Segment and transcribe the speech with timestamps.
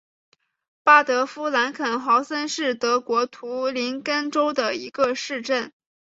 [0.81, 5.71] 巴德夫兰肯豪森是德国图林根州的一个市镇。